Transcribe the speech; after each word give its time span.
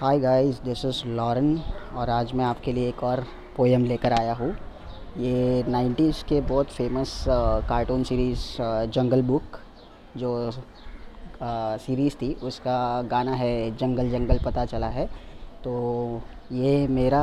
Hi 0.00 0.18
guys 0.20 0.60
this 0.64 0.84
is 0.84 1.02
Lauren 1.06 1.58
और 1.96 2.10
आज 2.10 2.32
मैं 2.34 2.44
आपके 2.44 2.72
लिए 2.72 2.88
एक 2.88 3.02
और 3.04 3.20
पोएम 3.56 3.84
लेकर 3.84 4.12
आया 4.12 4.34
हूँ। 4.34 4.48
ये 5.18 5.64
90s 5.64 6.22
के 6.28 6.40
बहुत 6.42 6.70
famous 6.72 7.12
cartoon 7.68 8.04
series 8.04 8.40
Jungle 8.92 9.22
Book 9.22 9.58
जो 10.16 10.30
सीरीज़ 11.42 12.16
थी, 12.22 12.32
उसका 12.42 13.02
गाना 13.10 13.32
है 13.32 13.76
जंगल 13.76 14.10
जंगल 14.10 14.38
पता 14.44 14.64
चला 14.64 14.88
है। 14.88 15.06
तो 15.64 16.22
ये 16.52 16.86
मेरा 16.88 17.22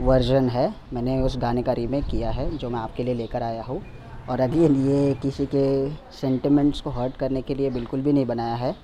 वर्जन 0.00 0.48
है, 0.48 0.72
मैंने 0.92 1.20
उस 1.22 1.38
गाने 1.38 1.62
का 1.62 1.72
रीमेक 1.72 2.04
किया 2.06 2.30
है 2.30 2.50
जो 2.56 2.70
मैं 2.70 2.80
आपके 2.80 3.04
लिए 3.04 3.14
लेकर 3.14 3.42
आया 3.42 3.62
हूँ। 3.62 3.82
और 4.30 4.40
अभी 4.40 4.66
ये 4.88 5.14
किसी 5.22 5.46
के 5.54 5.66
सेंटिमेंट्स 6.20 6.80
को 6.80 6.90
हर्ट 6.90 7.16
करने 7.16 7.42
के 7.42 7.54
लिए 7.54 7.70
बिल्कुल 7.70 8.02
भी 8.02 8.12
नहीं 8.12 8.26
बनाया 8.26 8.54
है। 8.56 8.74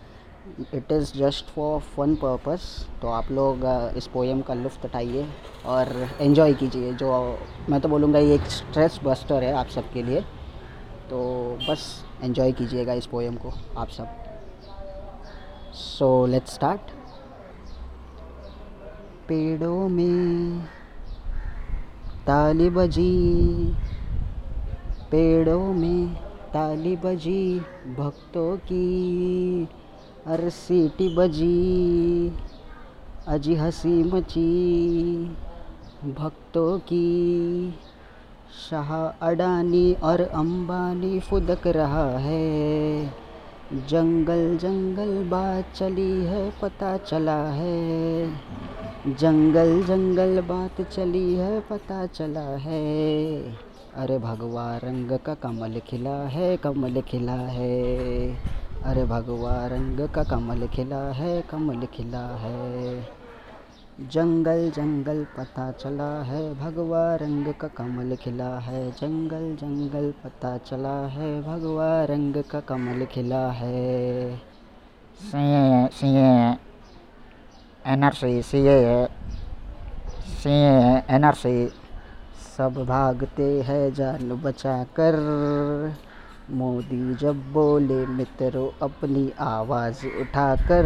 It 0.74 0.92
is 0.92 1.12
just 1.16 1.50
for 1.54 1.80
fun 1.96 2.14
purpose 2.14 2.62
तो 3.02 3.08
आप 3.08 3.30
लोग 3.32 3.64
इस 3.96 4.06
पोएम 4.06 4.40
का 4.42 4.54
लुफ्त 4.54 4.84
उठाइए 4.84 5.26
और 5.66 5.88
एंजॉय 6.20 6.54
कीजिए। 6.54 6.92
जो 6.94 7.38
मैं 7.70 7.80
तो 7.80 7.88
बोलूँगा 7.88 8.18
ये 8.18 8.34
एक 8.34 8.46
स्ट्रेस 8.50 8.98
बस्टर 9.04 9.42
है 9.44 9.52
आप 9.54 9.68
सबके 9.68 10.02
लिए। 10.02 10.20
तो 11.10 11.20
बस 11.68 11.84
एंजॉय 12.22 12.52
कीजिएगा 12.52 12.92
इस 12.92 13.06
पोएम 13.06 13.36
को 13.36 13.52
आप 13.78 13.88
सब। 13.88 14.08
सो 15.74 16.26
लेट्स 16.26 16.54
स्टार्ट 16.54 16.90
पेड़ों 19.28 19.88
में 19.88 20.60
ताली 22.26 22.68
बजी, 22.70 23.74
पेड़ों 25.10 25.72
में 25.74 26.14
ताली 26.52 26.96
बजी 26.96 27.60
भक्तों 27.98 28.56
की। 28.56 29.68
अर 30.26 30.48
सीटी 30.48 31.16
बजी, 31.16 32.32
अजी 33.28 33.54
हँसी 33.54 34.02
मची। 34.02 35.24
भक्तों 36.04 36.78
की 36.78 37.70
शाह 38.70 38.94
अडानी 39.28 39.92
और 39.92 40.20
अंबानी 40.20 41.20
फुदक 41.20 41.66
रहा 41.66 42.18
है। 42.18 43.06
जंगल 43.88 44.56
जंगल 44.56 45.24
बात 45.24 45.64
चली 45.76 46.24
है, 46.24 46.52
पता 46.62 46.96
चला 46.96 47.44
है। 47.44 48.28
जंगल 49.06 49.82
जंगल 49.82 50.40
बात 50.40 50.82
चली 50.82 51.34
है, 51.34 51.60
पता 51.60 52.06
चला 52.06 52.56
है। 52.56 53.42
अरे 53.94 54.18
भगवा 54.18 54.76
रंग 54.76 55.18
का 55.18 55.34
कमल 55.34 55.80
खिला 55.86 56.22
है, 56.28 56.56
कमल 56.56 57.00
खिला 57.00 57.32
है। 57.32 58.36
अरे 58.84 59.04
भगवा 59.04 59.54
रंग 59.66 60.00
का 60.08 60.22
कमल 60.22 60.66
खिला 60.66 61.00
है, 61.12 61.40
कमल 61.42 61.86
खिला 61.86 62.22
है। 62.36 63.02
जंगल 64.00 64.70
जंगल 64.70 65.24
पता 65.36 65.70
चला 65.72 66.08
है 66.22 66.42
भगवा 66.54 67.02
रंग 67.14 67.52
का 67.54 67.68
कमल 67.68 68.16
खिला 68.16 68.48
है। 68.58 68.90
जंगल 68.90 69.44
जंगल 69.60 70.10
पता 70.24 70.56
चला 70.58 70.96
है 71.08 71.30
भगवा 71.42 72.04
रंग 72.04 72.42
का 72.42 72.60
कमल 72.60 73.04
खिला 73.04 73.46
है। 73.52 74.36
सी 75.20 75.46
सी 75.92 76.14
एनर्जी 77.86 78.42
सी 78.42 78.62
सी 80.34 80.58
एनर्जी 81.14 81.68
सब 82.56 82.84
भागते 82.88 83.62
हैं, 83.62 83.92
जान 83.94 84.40
बचाकर 84.44 85.14
मोदी 86.50 87.14
जब 87.14 87.52
बोले, 87.52 88.06
मित्रों, 88.06 88.68
अपनी 88.82 89.32
आवाज़ 89.40 90.06
उठाकर 90.20 90.84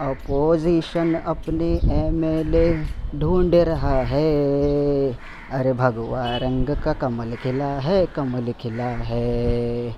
अपोजिशन 0.00 1.14
अपने 1.14 1.80
एमएलए 1.92 2.86
ढूंढ 3.16 3.54
रहा 3.54 4.02
है। 4.02 5.12
अरे 5.50 5.72
भगवा 5.72 6.36
रंग 6.36 6.76
का 6.84 6.92
कमल 6.92 7.34
खिला 7.34 7.66
है, 7.66 8.06
कमल 8.06 8.52
खिला 8.52 8.84
है। 8.84 9.90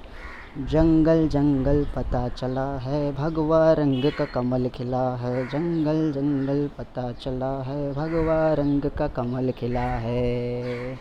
जंगल 0.58 1.28
जंगल 1.28 1.86
पता 1.96 2.28
चला 2.28 2.78
है 2.78 3.12
भगवा 3.12 3.72
रंग 3.72 4.10
का 4.18 4.24
कमल 4.24 4.68
खिला 4.68 5.16
है। 5.16 5.46
जंगल 5.46 6.12
जंगल 6.12 6.70
पता 6.78 7.12
चला 7.12 7.62
है 7.62 7.92
भगवा 7.92 8.54
रंग 8.54 8.82
का 8.82 9.08
कमल 9.08 9.50
खिला 9.50 9.80
है। 9.80 10.96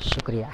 शुक्रिया। 0.00 0.50